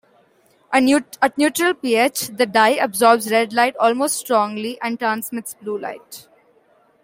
[0.73, 6.27] At neutral pH, the dye absorbs red light most strongly and transmits blue light.